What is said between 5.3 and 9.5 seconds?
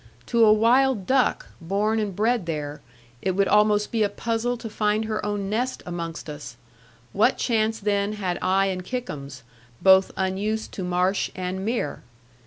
nest amongst us; what chance then had I and Kickums,